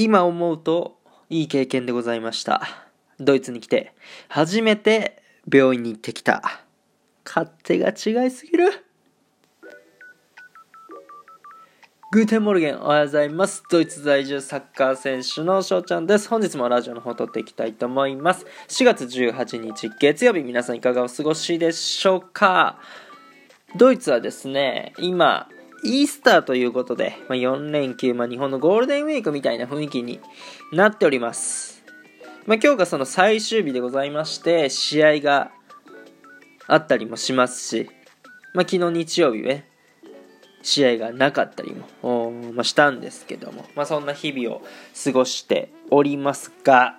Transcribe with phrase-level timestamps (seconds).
[0.00, 0.96] 今思うと
[1.28, 2.62] いい経験でございました。
[3.18, 3.92] ドイツに来て
[4.28, 5.20] 初めて
[5.52, 6.62] 病院に行ってきた。
[7.24, 8.70] 勝手が違いすぎる。
[12.12, 13.64] Guten Morgen おはようございます。
[13.68, 16.28] ドイツ在住サッカー選手の翔ちゃんです。
[16.28, 18.46] 本日もラジオの方撮っていきたいと思います。
[18.68, 22.78] 4月18日月曜日皆さんいかがお過ごしでしょうか？
[23.76, 25.48] ドイツはですね今
[25.84, 30.20] イースターということで、まあ、4連休、まあ、日本のゴールデンウィークみたいな雰囲気に
[30.72, 31.84] なっております。
[32.46, 35.50] まあ、今日がその最終日でございまして、試合が
[36.66, 37.90] あったりもしますし、
[38.54, 39.68] まあ、昨日日曜日ね、
[40.62, 44.62] 試合がなかったりも、まあ、したんですけども、まあ、そんな日々を
[45.04, 46.98] 過ごしておりますが、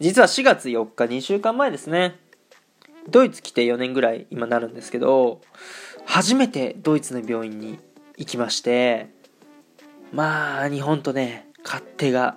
[0.00, 2.18] 実は4月4日、2週間前ですね、
[3.08, 5.40] ドイツ来て4年ぐらい今なるんですけど、
[6.06, 7.78] 初めてドイツの病院に
[8.16, 9.08] 行きまして
[10.12, 12.36] まあ日本とね勝手が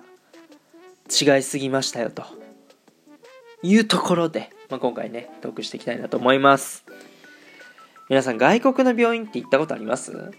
[1.08, 2.24] 違いすぎましたよと。
[3.62, 6.84] いうところで、まあ、今回ねトークしていきたいなと思います。
[8.08, 10.30] 皆さん外国の病院って行ったことあります？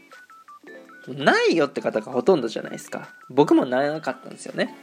[1.08, 3.10] ないよって方がほとんどじゃないですか。
[3.30, 4.74] 僕もなかったんですよね。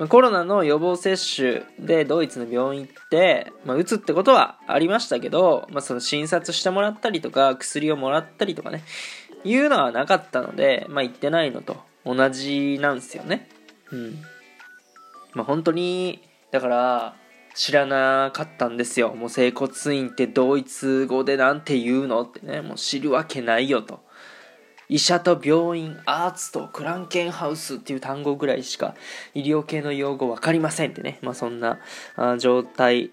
[0.00, 8.82] まコロナの予防接種でドイツの病院行って、まあ、打つってことはありましたけど、まあ、その診察してもらったりとか薬をもらったりとかね
[9.44, 11.88] いうのはなかったので、まあ、行ってないのと。
[12.04, 13.48] 同じなんですよね。
[13.92, 14.22] うん。
[15.34, 17.14] まあ本当にだから
[17.54, 19.14] 知らなかったんですよ。
[19.14, 24.00] もう整骨院ってドイツ語でなんて言うのってねもう知るわけないよと。
[24.90, 28.96] 医者と病院アーツとクランケンハウスっていう単語ぐらいしか
[29.34, 31.78] 医療系の用語分かりませんってね、まあ、そんな
[32.38, 33.12] 状態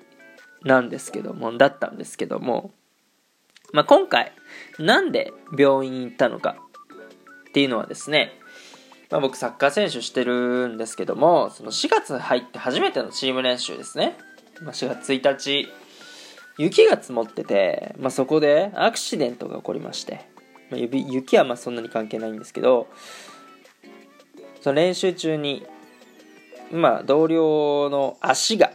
[0.64, 2.72] なんですけどもだったんですけども、
[3.74, 4.34] まあ、今回
[4.80, 6.58] なんで病院行ったのか
[7.50, 8.32] っていうのはですね、
[9.12, 14.18] まあ、僕サッカー選手してるんですけどもその4月入って初めてのチーム練習ですね、
[14.64, 15.68] まあ、4月1日
[16.58, 20.37] 雪が積もってて、まあ、そこでアクシデントが起こりまして。
[20.70, 22.88] まあ、雪はまあそんなに関係ないんですけど
[24.62, 25.66] その練習中に
[26.72, 28.72] まあ同僚の足が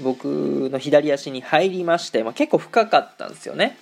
[0.00, 3.76] 僕の左足に入りまして、まあ、結構深かったんですよね。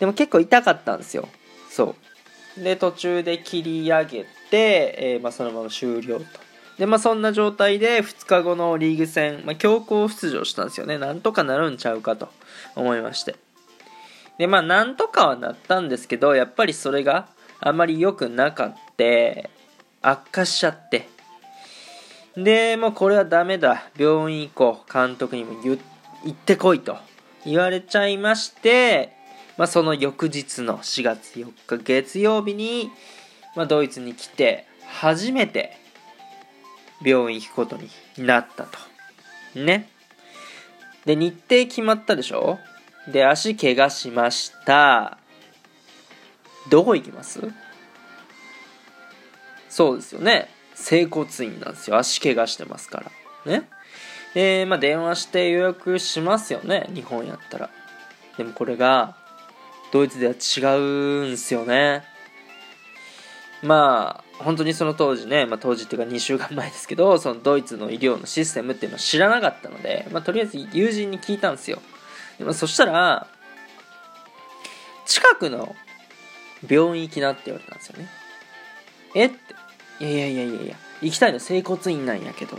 [0.00, 1.28] でも結構痛かったんですよ。
[1.70, 1.94] そ
[2.58, 2.62] う。
[2.62, 6.24] で途中で切り上げて、えー、まあ、そのまま終了と。
[6.78, 10.98] でまあそんな状態で2日後のリーグ戦、まあ、強行出場したんですよね。
[10.98, 12.28] なんとかなるんちゃうかと
[12.76, 13.36] 思いまして。
[14.38, 17.28] で、まあ、なんとかはなったんですけど、やっぱりそれが
[17.60, 19.04] あまり良くなかった、
[20.00, 21.08] 悪化しちゃって。
[22.36, 23.90] で、もうこれはダメだ。
[23.96, 24.92] 病院行こう。
[24.92, 25.78] 監督にも言
[26.24, 26.96] 行ってこいと
[27.44, 29.12] 言われちゃいまして、
[29.56, 32.90] まあ、その翌日の4月4日月曜日に、
[33.56, 35.76] まあ、ドイツに来て初めて
[37.04, 37.88] 病院行くことに
[38.24, 38.78] なったと。
[39.58, 39.88] ね。
[41.04, 42.58] で、日程決まったでしょ？
[43.12, 45.18] で、足怪我しました。
[46.70, 47.40] どこ行きます？
[49.68, 50.48] そうですよね。
[50.74, 51.98] 整骨院なんですよ。
[51.98, 53.00] 足怪我してますか
[53.46, 53.50] ら。
[53.50, 53.68] ね。
[54.34, 56.88] で、まあ、電話して予約しますよね。
[56.94, 57.70] 日本やったら。
[58.36, 59.16] でもこれが、
[59.90, 62.04] ドイツでは違うんすよね。
[63.62, 71.80] まあ、本当にその当時ね、まあ、当時っていうか2週間前ですけど、そのドイツの医療のシステムっていうのを知らなかったので、まあ、とりあえず友人に聞いたんですよ。
[72.52, 73.26] そしたら、
[75.06, 75.74] 近くの
[76.68, 78.08] 病院行きなって言われたんですよね。
[79.14, 79.36] えって。
[80.00, 82.58] いやいやいやいやいや、行きたいの整骨院なんやけど、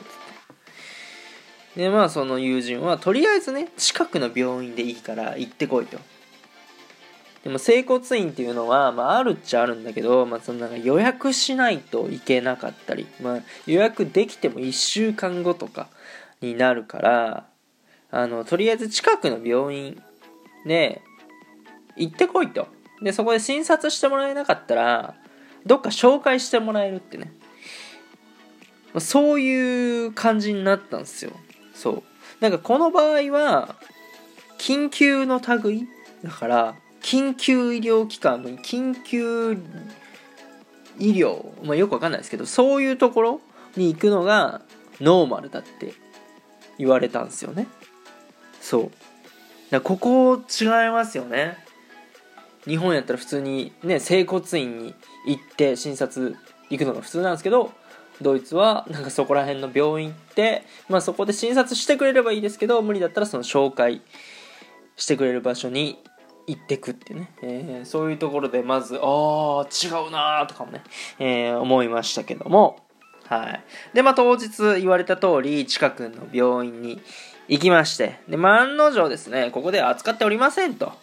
[1.76, 5.98] で、まあその友人は、とりあえずね、近くの病院でいいから行ってこいと。
[7.44, 15.88] でも整骨院っていうのは、まああるっちゃあるんだけど、まあそのなんか予約しないといけなかったり、まあ予約できても1週間後とか
[16.42, 17.49] になるから、
[18.12, 20.02] あの、とりあえず近くの病院
[20.66, 21.02] で
[21.96, 22.68] 行ってこいと。
[23.02, 25.16] で、そこで診察してもらえなかったら、
[25.66, 27.32] どっか紹介してもらえるってね。
[28.98, 31.32] そういう感じになったんですよ。
[31.74, 32.04] そう。
[32.40, 33.76] なんかこの場合は、
[34.58, 35.88] 緊急の類
[36.24, 39.54] だから、緊急医療機関の緊急
[40.98, 43.42] 医療、まあ、よくわかんないですけど、そういうところ
[43.76, 44.62] に行くのが
[45.00, 45.94] ノーマルだって
[46.78, 47.68] 言われたんですよね。
[48.62, 48.92] そう。
[49.70, 51.58] だここ違いますよね。
[52.66, 54.96] 日本やったら普通にね整骨院に
[55.26, 56.36] 行って診察
[56.70, 57.72] 行くのが普通なんですけど
[58.22, 64.02] ドイツはなんかそこら辺の病院行って、まあ、そこで診察してくれればいいですけど無理だったらその紹介
[64.98, 66.00] してくれる場所に
[66.48, 70.84] 行ってくってね、えー、そういうところでまずああ違うなーとかもね、
[71.20, 72.86] えー、思いましたけども。
[73.28, 73.64] はい。
[73.94, 77.00] でまあ当日言われた通り近くの病院に
[77.50, 78.20] 行きまして。
[78.30, 79.50] で、まあ、案の定ですね。
[79.52, 80.94] ここで扱っておりませんと。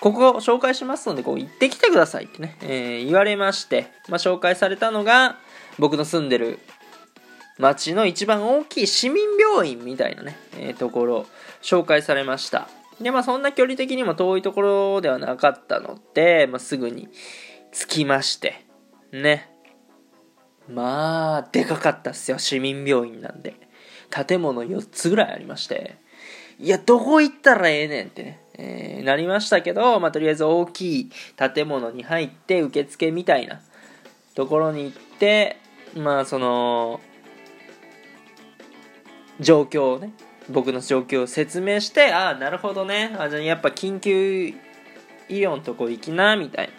[0.00, 5.38] ここを紹介しますのでこう行ってきてくださいってね、えー、言われまして、まあ、紹介されたのが
[5.78, 6.60] 僕の住んでる
[7.58, 11.26] 町の一番大きい市民病院みたいなね、えー、ところ
[11.62, 12.68] 紹介されました。
[13.00, 17.08] でまあそんな距離的にも遠いところではなかったので、まあ、すぐに
[17.72, 18.64] 着きまして。
[19.12, 19.50] ね。
[20.68, 22.38] まあでかかったっすよ。
[22.38, 23.67] 市民病院なんで。
[24.10, 25.96] 建物4つぐらいありまして
[26.58, 33.60] いやどこ行ったらええねんってね、えー、なりましたけど、まあ、とりあえず大きい建物に入って受付みたいな
[34.34, 35.58] ところに行って
[35.94, 37.00] まあその
[39.40, 40.12] 状況をね
[40.50, 43.14] 僕の状況を説明してああなるほどね。
[43.18, 44.54] あじゃあやっぱ緊急医
[45.28, 46.70] 療のとこ行きなみたい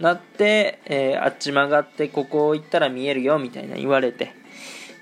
[0.00, 0.10] な。
[0.10, 4.34] なって、えー、あっち曲がってここ行ったら見えるよみたいな言われて。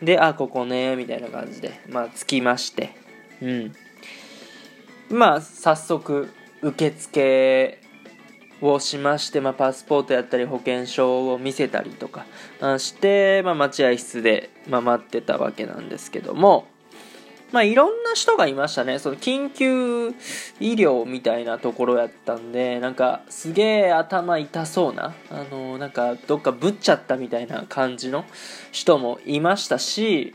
[0.02, 2.90] であここねみたいな感じでまあ着きまして。
[3.40, 3.72] うん。
[5.10, 7.78] まあ早速受付
[8.60, 12.24] をしまして、まあ、パスポートやったり保険証を見せたりとか
[12.78, 16.66] して、まあ、待合室で、まあ、待ってたわけなんですけども。
[17.52, 18.98] まあいろんな人がいましたね。
[18.98, 20.08] その緊急
[20.58, 28.24] 医療みたいなところやったんで、なんかすげえ頭痛そうな、あのなんかどっかぶっちゃったみたいな感じの
[28.72, 30.34] 人もいましたし、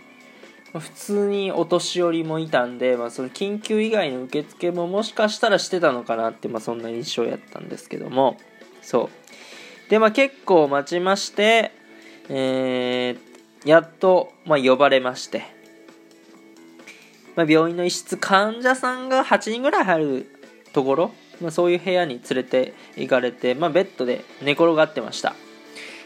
[0.73, 8.37] 普通にお年寄りもいたんで、まあ、その緊急以外の受付ももしかしたらしてたのかなって、まあ、そんな印象やったんですけども。
[8.81, 9.09] そ
[9.87, 9.89] う。
[9.89, 11.71] でまあ結構待ちまして
[12.29, 15.56] えー、やっと、まあ、呼ばれまして。
[17.38, 20.25] まあ、病院の一室患者さんが8人ぐらい入る
[20.74, 25.36] ところ、まあ、そういう部屋に連れて行かれて、まあ、ベッドで寝転がってました。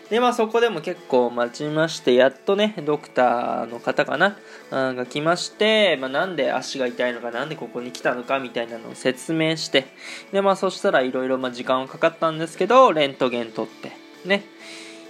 [0.10, 4.36] でまあそこでも結構待ちましてやっとねドクターの方かな
[4.70, 9.86] が来まして、まあ、なんで足が痛いのかなんでここに来たのかみたいなのを説明して
[10.34, 13.94] でまあそしたらいろいろ時間はかかったんですけどレントゲン取って
[14.28, 14.44] ね、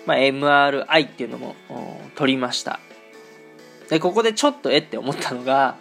[0.05, 1.55] まあ、MRI っていうのも
[2.13, 2.79] 取りました。
[3.89, 5.77] でここでちょっとえって思ったのが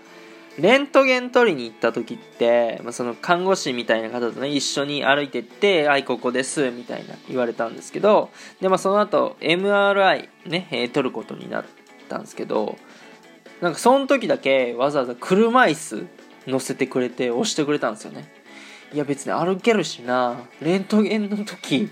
[0.59, 8.31] レントゲン取りに行った時って、まあ、その看護師みたいな方とね一緒に歩いてって「はいここです」みたいな言われたんですけど
[8.61, 11.65] で、まあ、その後 MRI ね、えー、取ることになっ
[12.09, 12.77] たんですけど
[13.61, 16.07] なんかその時だけわざわざ車椅子
[16.47, 18.41] 乗せてくれて押してくれたんですよね。
[18.93, 21.89] いや別に歩けるしなレントゲンの時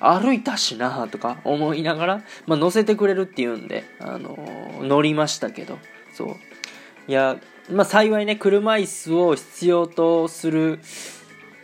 [0.00, 5.78] 歩いたしなとか思いながら、まあ、乗せてくれるっていうんで、あのー、乗りましたけど
[6.12, 6.36] そう。
[7.06, 7.38] いや
[7.72, 10.80] まあ、幸いね車椅子を必要とする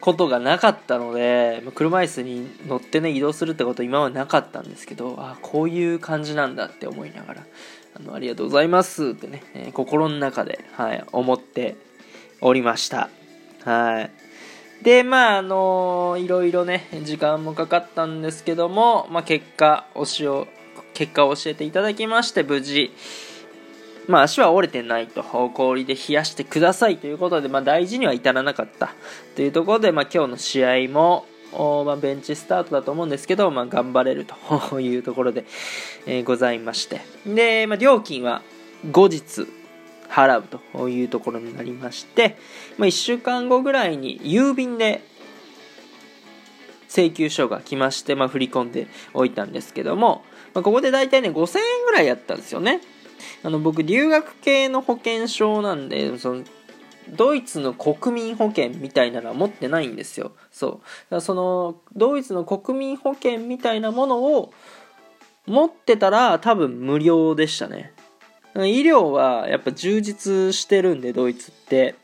[0.01, 7.47] ことがなかったので車椅子に乗ってね移動するってこと今はなかったんですけどあこういう感じなんだって思いながら
[7.97, 11.77] あのありがとうございますってね、えー、心の中で、はい、思って
[12.41, 13.09] おりました。
[13.65, 14.11] はい。
[14.83, 20.47] でまああのー、いろいろね時間もかかったんですけども、まあ、結果をしを
[20.93, 22.93] 結果を教えていただきまして無事
[24.09, 28.95] まあ、足は折れてないと氷で冷やしてくださいということで、まあ、大事には至らなかった。
[29.35, 35.45] というところで、まあ、今日の試合もまあ、ベンチスタートだと思うんですけど、まあ、頑張れるというところで、
[36.07, 37.01] えー、ございまして。
[37.27, 38.43] で、まあ、料金は
[38.91, 39.47] 後日
[40.09, 42.37] 払うというところになりまして、
[42.79, 45.03] まあ、1週間後ぐらいに郵便で
[46.89, 52.81] 請求書が来まして、まあ、振り込んでおいたんですけども、まあ、ここで大体ね5000円ぐらいやったんですよね。
[53.43, 56.45] あの僕留学系の保険証なんでその
[57.09, 60.33] ドイツの国民保険みたいなのは持ってないんですよ。
[60.51, 60.81] そ
[61.11, 61.21] う。
[61.21, 64.53] そのドイツの国民保険みたいなものを
[65.47, 67.93] 持ってたら多分無料でしたね。
[68.57, 71.95] 医療はやっぱ充実してるんでドイツって。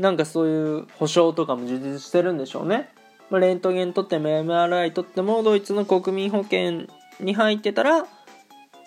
[0.00, 2.88] なんかそういう保証とかも充実してるんでしょうね。
[3.30, 6.86] レントゲン取っても MRI 取ってもドイツの国民保険
[7.20, 8.06] に入ってたら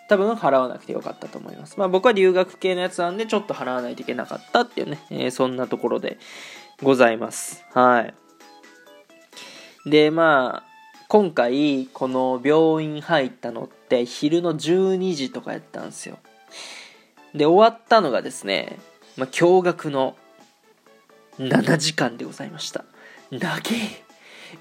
[0.10, 1.78] 多分払わなくてよかったと思います。
[1.78, 6.18] まあ僕は留学系のやつなんでちょっと払わないといけなかったっていうね、えー、そんなところで
[6.82, 7.64] ございます。
[7.74, 8.14] はい。
[9.90, 10.74] で、まあ、
[11.08, 16.18] 今回この病院入ったのって昼の12時とかやったんですよ。
[17.34, 18.78] で、終わったのがですね、
[19.18, 20.16] まあ驚愕の
[21.40, 22.86] 7時間でございました。
[23.32, 23.62] 長え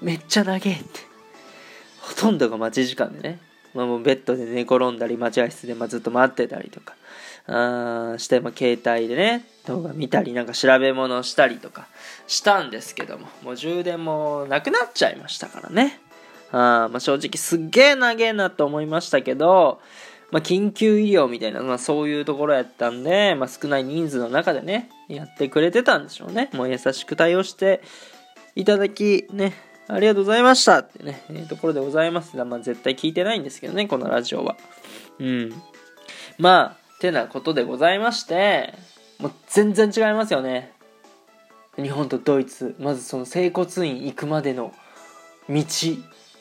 [0.01, 1.13] めっちゃ長えって。
[2.01, 3.39] ほとんどが待ち時間でね。
[3.73, 6.95] まあ、もうベッドで寝転んだり待合室でまずっと待ってたりとか
[7.47, 11.87] あして、まあ、携帯でね、動画見たり、なんか調べ物したりとか
[12.27, 15.99] したんですけども、もう充電もなくなっちゃいましたからね。
[16.51, 19.81] あまあ、正直すっげえ長えなと思いましたけど、
[20.31, 26.49] まあ、緊急医療みたいな、まあ、そういうところやったんで、まあ、少ない人数の中でね、やってくれてたんでしょうね。
[26.53, 27.81] もう優しく対応して
[28.55, 29.53] いただき、ね、
[29.87, 34.55] ありがとうございましたってね、えー、ところでございますが、まあ、絶対聞いてないんですけどね、このラジオは。
[35.19, 35.53] うん。
[36.37, 38.73] まあ、てなことでございまして、
[39.19, 40.71] もう全然違いますよね。
[41.75, 42.75] 日本とドイツ。
[42.79, 44.73] まずその整骨院行くまでの
[45.49, 45.63] 道。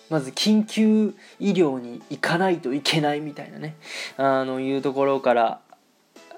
[0.08, 3.76] まず緊急医療に行かないといけないみたいなね。
[4.18, 5.60] あの、いうところから、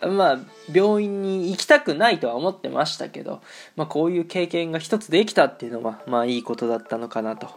[0.07, 0.39] まあ、
[0.73, 3.43] 病院に行きたくないとは思ってましたけど、
[3.77, 7.49] まあ、こういう経験が一つできたっていうのは、まあ、いいことだったのかなと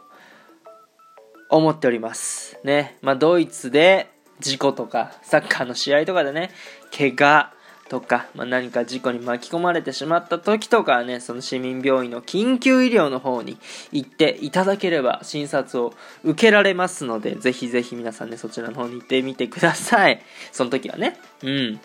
[1.50, 2.60] 思っております。
[2.64, 2.98] ね。
[3.02, 6.52] まあ、ドイツで事故とか、サッカーの試合とかでね、
[6.96, 7.54] 怪我
[7.90, 13.58] とか、まあ、何か事故に巻き込まれてしまった時とかはね、その市民病院の緊急医療の方に
[13.92, 20.22] 行っていただければ診察を受けられますので、ぜひぜひ皆さんね、そちらの方に行ってみてください。
[20.52, 21.18] その時はね。
[21.44, 21.80] うん。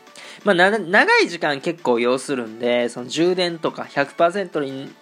[0.44, 4.92] まあ、長い時間結構要するんで、その充電とか100%に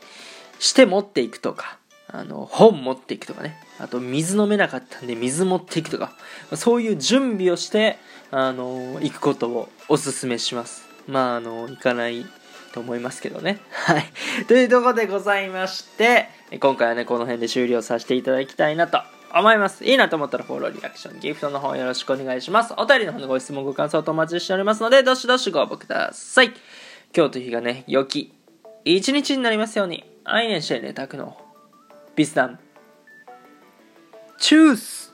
[0.59, 1.79] して持っていくとか、
[2.09, 3.57] あの、本持っていくとかね。
[3.79, 6.13] あと、水飲めなかったんで水持っていくとか、
[6.55, 7.99] そういう準備をして、
[8.31, 10.90] あの、行くことをお勧めします。
[11.11, 12.25] まあ、あの、行かない
[12.73, 13.61] と思いますけどね。
[13.71, 14.05] はい。
[14.47, 16.29] というとこでございまして、
[16.61, 19.01] 今回はね、この辺で終了させていただきたいなと
[19.35, 19.85] 思います。
[19.85, 22.75] いいなと思ったらフォロー、リアクション、ギフトの方よろしくお願いします。
[22.77, 26.53] お便りの方のご質問、ご感想とお待ちしておりますので、どしどしご応募ください。
[27.15, 28.33] 今日という日がね、良き
[28.85, 30.05] 一日になりますように。
[30.25, 31.37] アイネンシェネタクの
[32.15, 32.59] ビスダン。
[34.39, 35.10] チュース